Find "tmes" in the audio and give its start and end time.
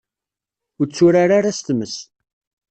1.67-1.95